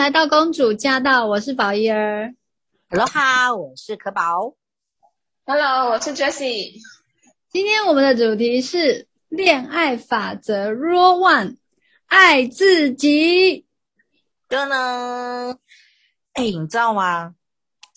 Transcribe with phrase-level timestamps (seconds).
[0.00, 2.34] 来到公主驾到，我是宝伊儿。
[2.88, 4.54] Hello 哈，我是可宝。
[5.44, 6.80] Hello，我是 Jessie。
[7.50, 11.58] 今天我们的主题是恋爱法则 Rule One，
[12.06, 13.66] 爱自己。
[14.48, 15.58] 噔噔，
[16.32, 17.34] 哎，你知道吗？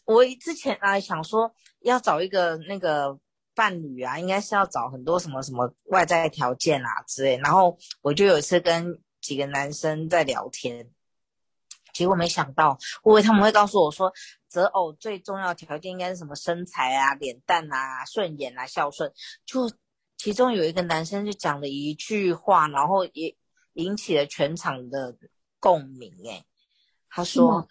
[0.03, 3.17] 我之前啊想说要找一个那个
[3.55, 7.37] 伴侣啊，应该是要找很多什么什么外在条件啊之类。
[7.37, 10.89] 然后我就有一次跟几个男生在聊天，
[11.93, 14.11] 结果没想到，我以为他们会告诉我说，
[14.49, 19.13] 择偶最重要的条件应该是什么身材啊、脸蛋啊、顺眼啊、孝顺。
[19.45, 19.71] 就
[20.17, 23.37] 其中有一个男生就讲了一句话，然后也
[23.73, 25.15] 引起了全场的
[25.59, 26.13] 共鸣。
[26.27, 26.43] 哎，
[27.09, 27.67] 他说。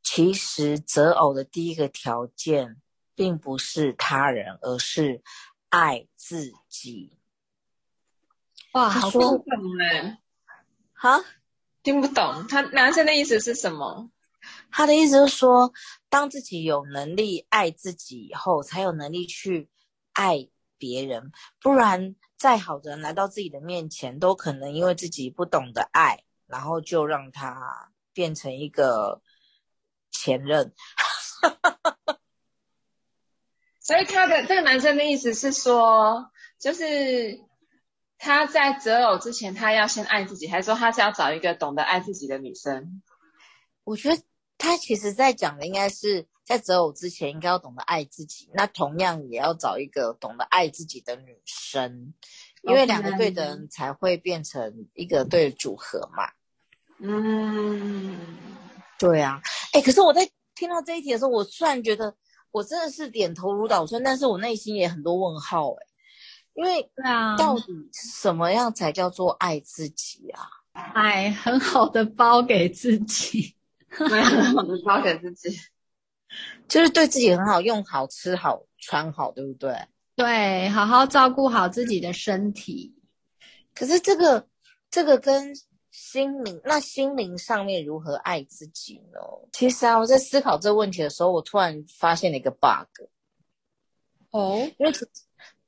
[0.00, 2.80] 其实择偶的第一个条件，
[3.14, 5.22] 并不是他人，而是
[5.68, 7.12] 爱自己。
[8.72, 10.16] 哇，好听不懂嘞！
[10.94, 11.22] 哈，
[11.88, 12.46] 听不懂。
[12.48, 14.10] 他男生的意思是什么？
[14.70, 15.72] 他的意思是说，
[16.10, 19.70] 当自己有能力爱自己以后，才有能力去
[20.12, 21.32] 爱别人。
[21.62, 29.22] 不然，再好的人来到自己的面前，都可能因为自己不懂得爱，然后就让他变成一个。
[30.10, 30.74] 前任，
[33.78, 37.38] 所以他的这个男生的意思是说，就是
[38.18, 43.02] 他在择偶之前，他要先爱自己，还是说他是要找一个懂得爱自己的女生？
[43.84, 44.22] 我觉得
[44.58, 52.12] 他其实在讲的应该是在择偶之前应该要懂得爱自己，那同样也要找一个懂得爱自己的女生，
[52.62, 56.30] 因为两个对的人才会变成一个对的组合嘛。
[56.98, 58.18] 嗯。
[58.98, 59.40] 对啊，
[59.72, 62.12] 哎，可是我在听到这一题的时候，我突然觉得
[62.50, 65.86] 我真的是点头如捣蒜，但是我内心也很多问号，哎，
[66.58, 66.90] 因为
[67.38, 70.42] 到底什么样才叫做爱自己啊？
[70.92, 73.54] 买很好的包给自己，
[74.10, 75.56] 买很好的包给自己，
[76.66, 79.86] 就是对自己很好，用好，吃好，穿好，对不对？
[80.16, 82.92] 对，好好照顾好自己的身体。
[83.72, 84.48] 可是这个，
[84.90, 85.54] 这个跟。
[85.90, 89.18] 心灵，那心灵上面如何爱自己呢？
[89.52, 93.08] 其实啊，我在思考这个问题的时候，我突然发现了一个 bug。
[94.30, 94.92] 哦，因为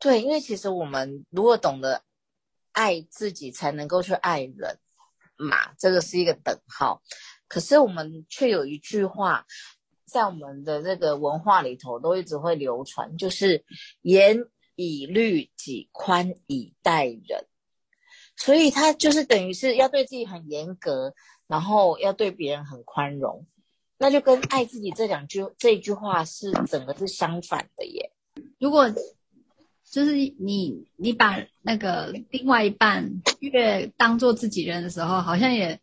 [0.00, 2.02] 对，因为其实我们如果懂得
[2.72, 4.78] 爱自己，才能够去爱人
[5.36, 7.02] 嘛，这个是一个等号。
[7.46, 9.44] 可是我们却有一句话，
[10.06, 13.64] 在我们的这个文化里头都一直会流传，就是
[14.02, 14.38] 严
[14.74, 17.46] 以律己，宽以待人。
[18.36, 21.12] 所以他就是等于是要对自己很严格，
[21.46, 23.46] 然后要对别人很宽容，
[23.98, 28.12] 那就跟爱自己这两句这一句话是整个是相反的耶。
[28.58, 28.90] 如果
[29.90, 35.78] 就是你你把那个另外一半越当做自己人的时候，好像也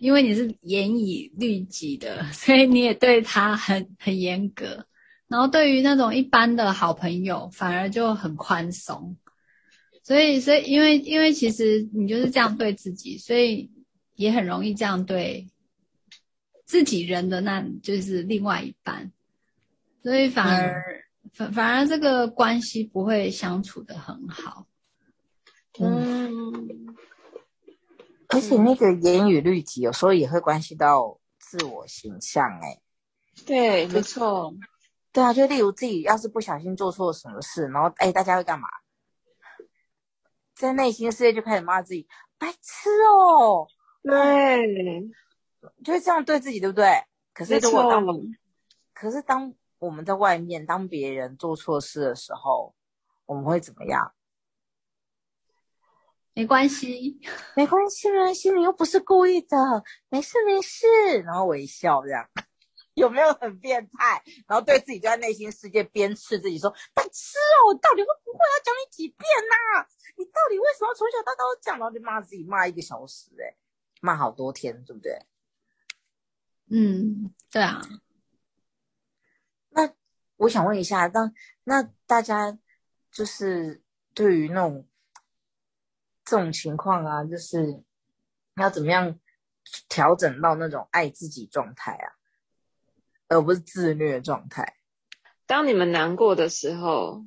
[0.00, 4.86] 因为你是严以律己的， 所以你也对他很很严格，
[5.28, 9.16] 然后对于那种一般的好朋友反而就很宽松。
[10.04, 13.70] 所以，所以，因为，因为其实你就是这样对自己，所以
[14.16, 15.46] 也很容易这样对
[16.64, 19.12] 自己人的，那就是另外一半，
[20.02, 21.01] 所以反而，嗯、
[21.32, 24.66] 反反而这个关系不会相处的很好。
[25.78, 26.96] 嗯，
[28.28, 32.80] 而且那个严以律己，有时候也会关系到自我形象，哎，
[33.46, 34.54] 对，没错，
[35.12, 38.68] 对啊，就例如自己要是不小心做错了什么事，然后，哎，大家会干嘛？
[40.54, 42.06] 在内心世界就开始骂自己，
[42.36, 43.66] 白痴哦，
[44.02, 45.10] 对，
[45.82, 47.02] 就会这样对自己，对不对？
[47.32, 48.06] 可是如果当，
[48.92, 52.72] 可是当我们在外面，当别人做错事的时候，
[53.26, 54.14] 我们会怎么样？
[56.34, 57.18] 没关系，
[57.56, 60.86] 没关系，没关系，你又不是故意的，没事没事，
[61.22, 62.30] 然后微笑这样。
[62.94, 64.22] 有没有很变态？
[64.46, 69.18] 然后对自己就在内心世界鞭笞自己说：“白痴哦，我到底会不会要讲你几遍
[69.50, 69.86] 呐、啊？
[70.16, 71.76] 你到底为什么从小到大都讲？
[71.80, 73.56] 然后就骂自己骂一个小时、欸，哎，
[74.00, 75.18] 骂好多天，对不对？”
[76.70, 77.82] 嗯，对啊。
[80.42, 82.58] 我想问一下，当那大家
[83.12, 83.80] 就是
[84.12, 84.88] 对于那种
[86.24, 87.84] 这种情况啊，就是
[88.56, 89.20] 要怎么样
[89.88, 92.10] 调整到那种爱自己状态啊？
[93.28, 94.74] 而不是自虐状态。
[95.46, 97.24] 当你们难过的时候，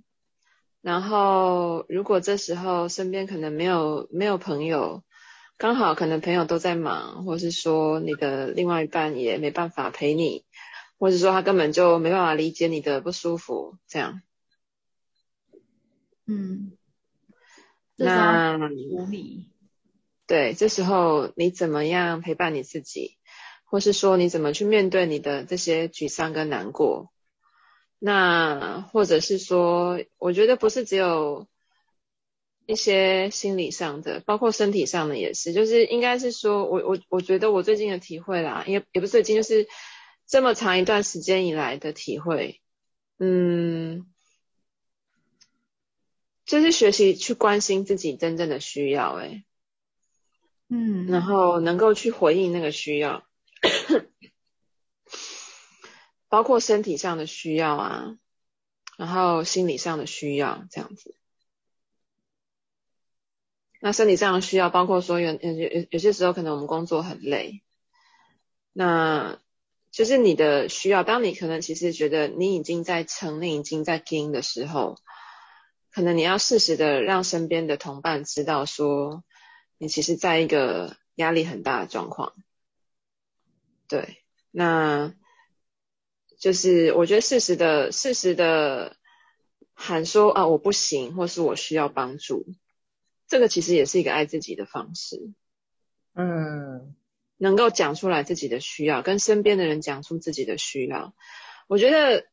[0.81, 5.05] 然后如果这时候身边可能没有没有朋友，
[5.57, 10.44] 刚好可能朋友都在忙，或是说你的另外一半也没办法陪你，
[10.97, 14.21] 或者说他根本就没办法理解你的不舒服，这样。
[16.25, 16.71] 嗯，
[17.95, 18.59] 那
[20.27, 23.17] 对，这时候你怎么样陪伴你自己？
[23.67, 27.11] 或是说你怎么去面对你的这些沮丧跟难过。
[27.99, 31.47] 那或者是说，我觉得不是只有
[32.67, 39.67] 一些心理上的，包括身体上的也是，就是应该是说我我我觉得我最近的体会啦，也也不是最近，就是
[40.27, 42.61] 这么长一段时间以来的体会，
[43.19, 44.05] 嗯。
[46.45, 49.45] 就是学习去关心自己真正的需要，欸，哎，
[50.67, 53.25] 嗯，然后能够去回应那个需要，
[56.29, 58.19] 包括身体上的需要啊，
[58.95, 61.15] 然后心理上的需要这样子。
[63.81, 67.63] 那身体上的需要，包括说有有有有些时候可能我们工作很累，
[68.71, 69.41] 那
[69.95, 71.05] 就是你的需要。
[71.05, 74.97] 当你可能其实觉得你已经在撑，你已经在拼的时候。
[75.89, 79.23] 可能你要适时的让身边的同伴知道，说
[79.77, 82.33] 你其实在一个压力很大的状况。
[83.87, 84.17] 对，
[84.51, 85.13] 那
[86.37, 88.97] 就是我觉得适时的、适时的
[89.73, 92.45] 喊说啊，我不行，或是我需要帮助，
[93.29, 95.31] 这个其实也是一个爱自己的方式。
[96.13, 96.93] 嗯，
[97.37, 101.13] 能够讲出来自己的需要，跟身边的人讲出自己的需要，
[101.67, 102.25] 我觉得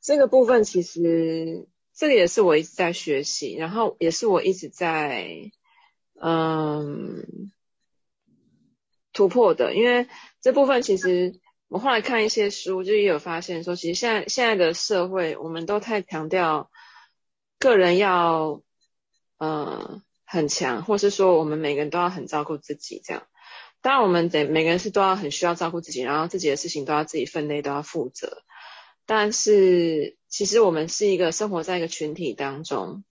[0.00, 1.68] 这个部分其实。
[1.98, 5.50] 这个也是我一直在学习，然后也是我一直在
[6.20, 7.50] 嗯
[9.14, 9.74] 突破的。
[9.74, 10.06] 因为
[10.42, 16.70] 这部分其实我后来看一些书，就也有发现说，其实现在现在的社会，我们都太强调
[17.58, 18.60] 个人要
[19.38, 23.26] 嗯很强，或是说我们每个人都要很照顾自己这样。
[23.86, 28.42] 当然，我们得每个人是都要很需要照顾自己，然后自己的事情都要自己分内都要负责。
[29.04, 33.04] 但是，其实我们是一个生活在一个群体当中，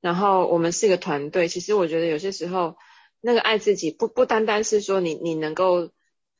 [0.00, 1.48] 然后我们是一个团队。
[1.48, 2.76] 其实我觉得有些时候，
[3.20, 5.90] 那个爱自己不不单单是说你你能够，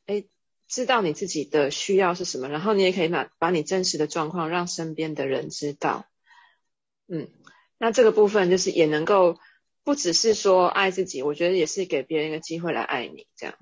[0.06, 0.22] 哎，
[0.68, 6.06] 知道你自己的需要是什么，然后你也可以把把你真实的状况让身边的人知道。
[7.08, 7.28] 嗯，
[7.76, 9.40] 那这个部分就是也能够
[9.84, 13.56] 不只是说爱自己，我觉得也是给别人一个机会来爱你，这样。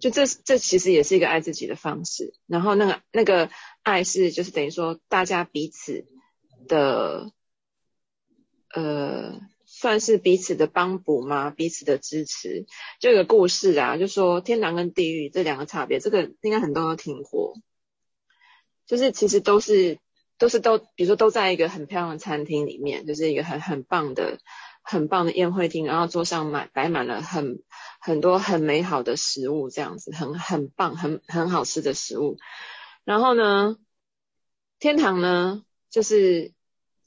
[0.00, 3.50] 就这这其实也是一个爱自己的方式，然后那个那个
[3.82, 6.06] 爱是就是等于说大家彼此
[6.66, 7.30] 的，
[8.74, 11.50] 呃，算是彼此的帮补吗？
[11.50, 12.66] 彼此的支持。
[12.98, 17.54] 就有个故事啊，就说天堂跟地狱这两个差别，这个应该很多人都听过。
[18.86, 20.00] 就是其实都是
[20.36, 24.40] 都是都，比如说都在一个很漂亮的餐厅里面，就是一个很很棒的。
[24.82, 27.62] 很棒的宴会厅，然后桌上满摆满了很
[28.00, 32.36] 很多很美好的食物，这样子很很棒，很很好吃的食物。
[33.04, 33.78] 然后呢，
[34.80, 36.52] 天堂呢，就是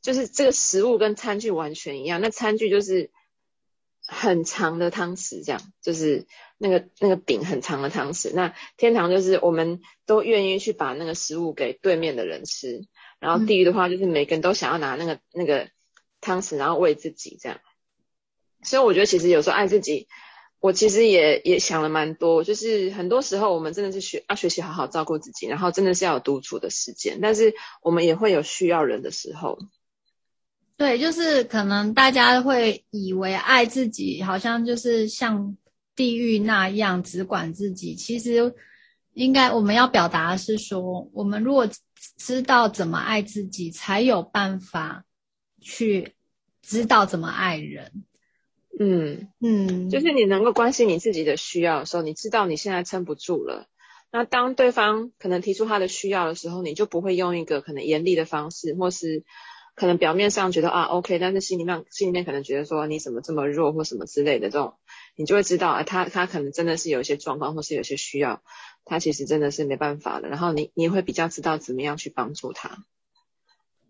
[0.02, 3.12] 就是这个食物跟餐具完全一样，那餐具就是
[4.08, 6.26] 很长的汤匙，这样就是
[6.58, 8.32] 那个那个饼很长的汤匙。
[8.34, 12.88] 那天堂就是我们都愿意去把那个食物给对面的人吃，
[13.20, 15.70] 然后地狱的话就是每个人都想要拿那个那个。
[16.26, 17.60] 汤匙，然后喂自己这样，
[18.64, 20.08] 所以我觉得其实有时候爱自己，
[20.60, 27.54] 我其实也也想了蛮多，就是很多时候我们真的是学要学习好好照顾自己，然后真的是要有独处的时间，但是
[27.84, 29.60] 我们也会有需要人的时候。
[30.78, 35.56] 对，就是可能大家会以为爱自己好像就是像
[35.96, 38.54] 地狱那样只管自己，其实
[39.14, 41.70] 应该我们要表达的是说，我们如果
[42.18, 45.06] 知道怎么爱自己，才有办法。
[45.66, 46.14] 去
[46.62, 48.04] 知道怎么爱人，
[48.80, 53.66] 嗯嗯，就是你能够关心你自己的需要的时候，你知道你现在撑不住了。
[54.12, 59.24] 那当对方可能提出他的需要的时候，你就不会用一个可能严厉的方式，或是
[59.74, 64.76] 可能表面上觉得啊 OK，但是心里面心里面可能觉得说你怎么这么弱或什么之类的这种，
[65.16, 68.44] 你就会知道啊，他他可能真的是有一些状况，或是有些需要，
[68.86, 70.30] 他其实真的是没办法的。
[70.30, 72.86] 然后你你会比较知道怎么样去帮助他。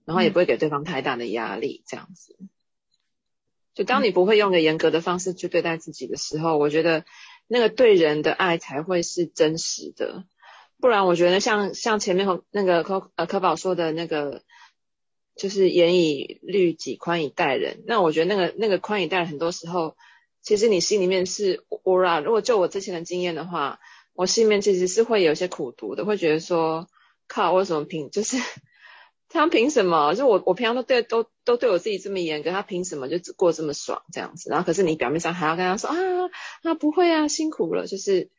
[0.05, 2.37] 然后也不会给对方太大的压力，这样子。
[3.73, 7.03] 就当你不会用个严格的方式去对待自己的时候，我觉得
[7.47, 10.23] 那个对人的爱才会是真实的。
[10.79, 14.43] 不然，我觉得像像前面那个柯呃柯宝说的那个，
[15.35, 17.83] 就是严以律己，宽以待人。
[17.85, 19.97] 那我觉得那个那个宽以待人，很多时候
[20.41, 22.21] 其实你心里面是我啦。
[22.21, 23.79] 如果就我之前的经验的话，
[24.13, 26.87] 我心里面其实是会有一些苦读的，会觉得说
[27.27, 28.37] 靠，为什么凭就是。
[29.27, 30.13] 他凭什么？
[30.13, 34.49] 就我，我平常都对都都对我自己这么严格，他凭什么就只过这么爽这样子？
[34.49, 35.95] 然后可是你表面上还要跟他说啊，
[36.63, 37.87] 啊不会啊，辛苦了。
[37.87, 38.29] 就是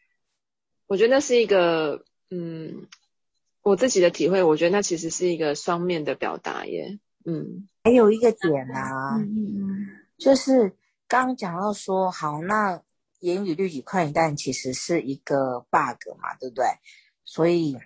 [0.86, 2.86] 我觉得那是一个，嗯，
[3.62, 6.98] 我自己的体会，我觉得那其实是一个双面的表达耶。
[7.24, 10.72] 嗯，还有一个点啊，嗯就是
[11.08, 12.80] 刚刚讲到说，好，那
[13.18, 16.64] 言语律己，宽以待人，其实是一个 bug 嘛，对不对？
[17.24, 17.76] 所以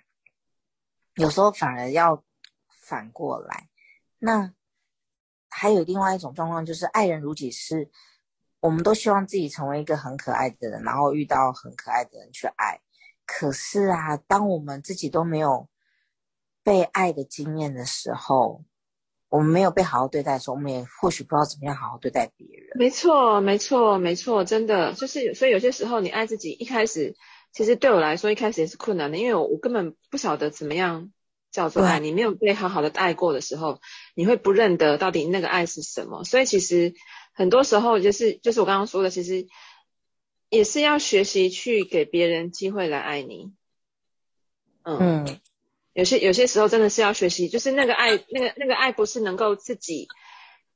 [1.15, 2.23] 有时候反而要
[2.91, 3.69] 反过来。
[4.19, 4.53] 那
[5.49, 7.89] 还有另外一种状况，就是爱人如己是，
[8.59, 12.81] 我们都希望自己成为一个很可爱的人，然后遇到很可爱的人去爱。
[13.25, 15.69] 可是啊，当我们自己都没有
[16.63, 18.63] 被爱的经验的时候，
[19.29, 22.67] 我们没有被好好对待的时候，我们也或许不知道怎么样好好对待别人。
[22.75, 27.15] 没错，没错，没错，真的就是，所以有些时候你爱自己，一开始
[27.53, 31.11] 其实对我来说一开始也是困难的，因为我我根本不晓得怎么样
[31.51, 31.99] 叫做爱。
[31.99, 33.79] 你没有被好好的爱过的时候，
[34.15, 36.23] 你会不认得到底那个爱是什么。
[36.23, 36.93] 所以其实
[37.33, 39.47] 很多时候就是就是我刚刚说的，其实
[40.49, 43.51] 也是要学习去给别人机会来爱你。
[44.83, 45.25] 嗯。
[45.25, 45.39] 嗯
[45.93, 50.07] 有些有些时候真的是要学习，就是那个爱，那个那个爱不是能够自己，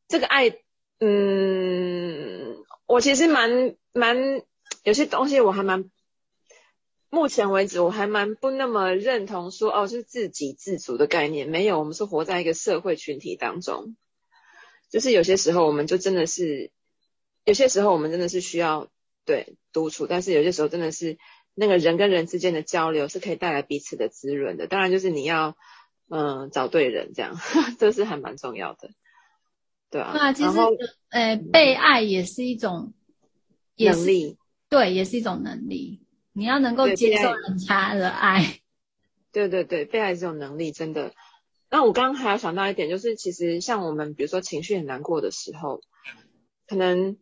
[0.09, 0.57] 这个爱，
[0.99, 4.17] 嗯，我其实蛮蛮
[4.83, 5.89] 有些东西我还蛮，
[7.09, 13.95] 目前为止我还蛮不那么认同说哦，就是自给自足的概念，没有，我们是活在一个社会群体当中，
[14.89, 16.71] 就是有些时候我们就真的是，
[17.43, 18.89] 有些时候我们真的是需要
[19.25, 21.17] 对独处，但是有些时候真的是。
[21.57, 25.55] 那个人跟人之间的交流是可以带来彼此的滋润的，当然就是你要，
[26.09, 27.39] 嗯、呃，找对人，这样，
[27.79, 28.89] 这是还蛮重要的，
[29.89, 30.11] 对啊。
[30.13, 30.49] 那其实，
[31.11, 32.93] 呃，被爱也是一种
[33.77, 36.04] 能力，对，也是一种能力。
[36.35, 38.59] 你要能够接受人家的爱。
[39.31, 41.13] 对对对，被爱是一种能力，真的。
[41.69, 45.81] 那我刚刚还要想到一点，就是其实像我们，比如说情绪很难过的时候，
[46.67, 47.17] 可能。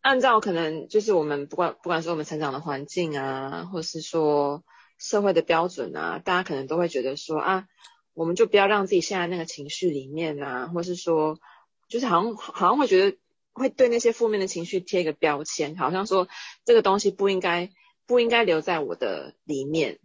[0.00, 4.62] 按照可能就是我们不管不管是我们成长的环境啊，或是说
[4.96, 7.66] 社会的标准啊，大家可能都会觉得说啊，
[8.14, 11.40] 我们就不要让自己陷在那个情绪里面啊，或是说
[11.88, 13.18] 就是好像好像会觉得
[13.52, 16.28] 会对那些负面的情绪贴一个标签，好像说
[16.64, 17.68] 这个东西不应该
[18.08, 20.00] 不应该留在我的里面。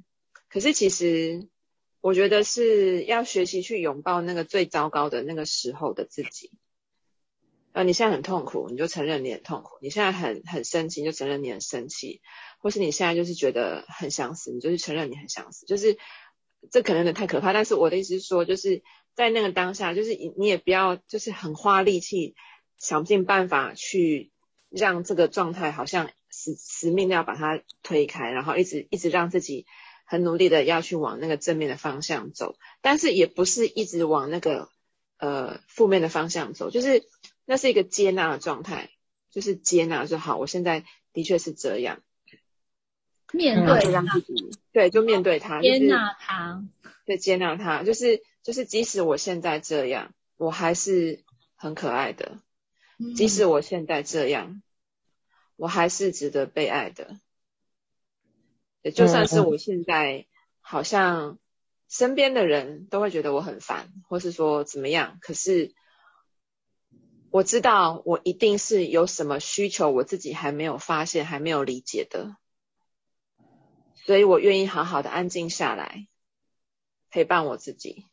[0.49, 1.47] 可是其实
[2.01, 6.51] 我觉得是要学习去拥抱那个最糟糕的那个时候的自己。
[7.71, 12.19] 啊，你现在很痛苦，你就承认你很痛苦；你现在很很生气，就承认你很生气；
[12.59, 15.65] 或是你现在就是觉得很想死，你就去承认你很想死。
[15.65, 15.97] 就是
[16.69, 18.83] 这可能有点太可怕，但是我的意思是说，就是
[19.15, 22.35] 在那个当下，就是你也不要就是很花力气，
[22.77, 24.31] 想尽办法去
[24.69, 29.65] 让这个状态好像死死命的要把它推开，然后一直一直让自己
[30.05, 34.69] 很努力的要去往那个正面的方向走，但是也不是一直往那个
[35.17, 37.03] 呃负面的方向走，就是。
[37.45, 38.89] 那是一个接纳的状态，
[39.29, 40.37] 就是接纳就好。
[40.37, 41.99] 我现在的确是这样，
[43.33, 46.63] 面对让自己，对，就面对他，接纳他，
[47.05, 51.19] 对，接纳他，就是就是，即使我现在这样，我还是
[51.57, 52.37] 很可爱的；
[53.17, 54.61] 即使我现在这样，
[55.55, 57.19] 我还是值得被爱的。
[58.81, 60.27] 也就算是我现在
[60.61, 61.39] 好像
[61.87, 65.73] 身边的人都会觉得我很烦，或是说怎么样，可是。
[67.35, 72.37] 我知道我一定是有什么需求，我自己还没有发现，还没有理解的，
[73.95, 76.07] 所以我愿意好好的安静下来，
[77.09, 78.05] 陪伴我自己。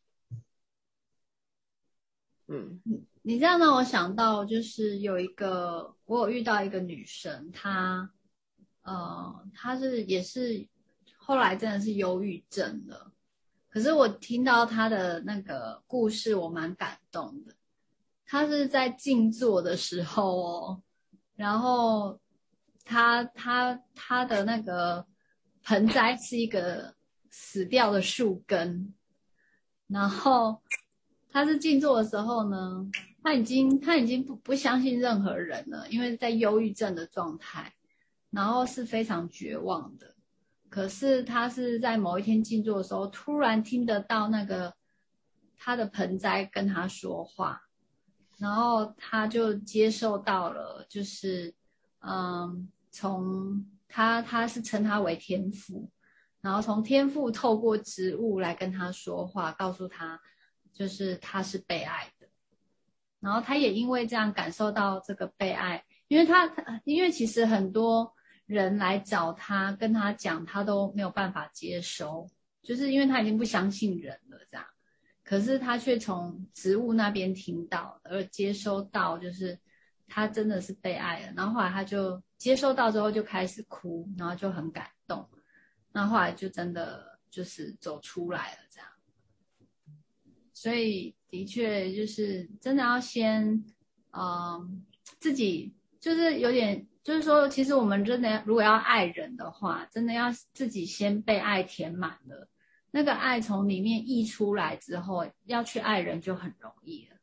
[2.47, 2.81] 嗯，
[3.31, 8.11] 你这样让我想到，就是有一个我有遇到一个女生，她，
[8.83, 10.67] 呃，她是也是
[11.17, 13.13] 后来真的是忧郁症了，
[13.69, 17.55] 可是我听到她的那个故事，我蛮感动的。
[18.27, 20.83] 她是在静坐的时候哦，
[21.37, 22.19] 然后
[22.85, 25.07] 她她她的那个
[25.63, 26.97] 盆栽是一个
[27.31, 28.93] 死掉的树根，
[29.87, 30.61] 然后
[31.33, 32.85] 他是静坐的时候呢，
[33.23, 37.73] 他已经他已经不不相信任何人了，因为在忧郁症的状态，
[38.31, 40.15] 然后是非常绝望的。
[40.69, 44.75] 可是他是在某一天静坐的时候，突然听得到那个
[45.57, 47.63] 他的盆栽跟他说话。
[48.39, 51.55] 然后他就接受到了，就是，
[51.99, 55.91] 嗯，从他他是称他为天赋，
[56.41, 60.19] 然后从天赋透过植物来跟他说话，告诉他，
[60.73, 62.20] 就是他是被爱的。
[63.21, 66.51] 然后他也因为这样感受到这个被爱，因为他
[66.85, 68.13] 因为其实很多
[68.47, 72.29] 人来找他跟他讲，他都没有办法接收，
[72.63, 74.67] 就是因为他已经不相信人了，这样。
[75.23, 79.57] 可是他却从植物那边听到，而接收到，就是
[80.09, 81.33] 他真的是被爱了。
[81.37, 85.29] 然后后来他就接收到之后就开始哭，然后就很感动。
[85.93, 88.90] 那后，后来就真的就是走出来了，这样。
[90.61, 93.43] 所以的确就是真的要先，
[94.11, 94.71] 嗯、呃，
[95.19, 102.47] 自己就是有点就是说，其实我们真的如果要爱人的话，真的要自己先被爱填满了，
[102.91, 107.17] 那个爱从里面溢出来之后，要去爱人就很容易了。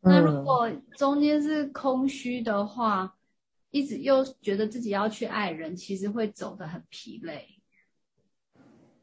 [0.00, 3.14] 那如果中间是空虚的话，
[3.70, 7.46] 一直又觉得自己要去爱人，其实会走得很疲累。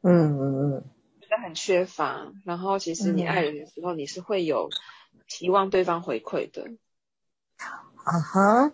[0.02, 0.84] 嗯嗯嗯，
[1.38, 2.32] 很缺乏。
[2.44, 4.70] 然后其实你爱人的时候，你是会有
[5.28, 6.64] 期望对方回馈的。
[8.04, 8.72] 啊哈、uh，huh.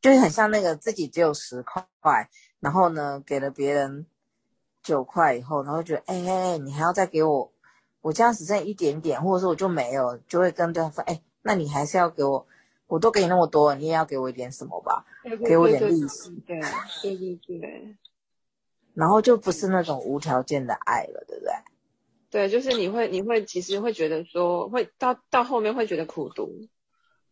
[0.00, 2.28] 就是很像那个自己只有十块，
[2.60, 4.06] 然后呢给了别人
[4.82, 7.52] 九块以后，然后觉得哎哎，你还要再给我。
[8.02, 12.46] 我这样只剩一点点，或者说我就没有，就会跟对方说：“哎，那你还是要给我，
[12.86, 16.60] 我都给你那么多，你也要给我一点什么吧，对对对对给我点利息。”对
[17.02, 17.96] 对对对对。
[18.96, 21.52] 然后就不是那种无条件的爱了，对不对？
[22.30, 26.50] 对，就是你会，你会其实会觉得说，会到到后面会觉得苦读。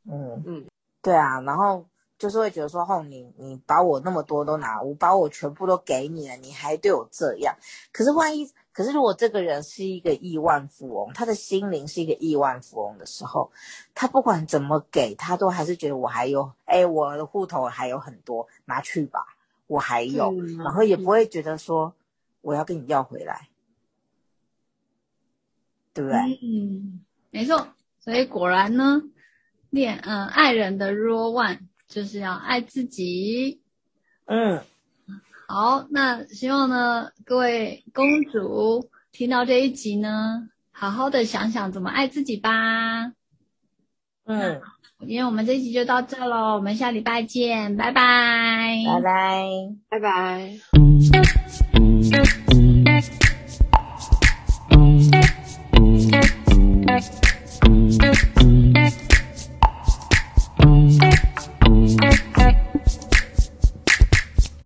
[0.06, 0.66] 嗯嗯，
[1.00, 1.86] 对啊，然后
[2.18, 7.56] 就是会觉得说：“哦，你你把我那么多都拿，我把我全部都给你了，你还对我这样。
[7.92, 13.52] 可是万一……”可是，如果这个人是一个亿万富翁，他的心灵是一个亿万富翁的时候，
[13.94, 19.33] 他不管怎么给，他都还是觉得我还有，哎，我的户头还有很多，拿去吧，
[19.74, 21.92] 我还有，嗯、然后也不会觉得说
[22.42, 23.48] 我要跟你要回来，
[25.92, 26.18] 对不对？
[26.42, 27.74] 嗯，没错。
[27.98, 29.02] 所以果然呢，
[29.70, 33.60] 恋嗯爱人的 Rule One 就是要爱自己，
[34.26, 34.62] 嗯。
[35.48, 43.12] 好，那希望呢，各位公主听到这一集呢，好好的想想怎么爱自己吧。
[44.24, 44.62] 嗯，
[45.06, 48.76] 因为我们这期就到这喽我们下礼拜见拜拜。
[48.86, 49.44] 拜拜。
[49.90, 50.54] 拜拜。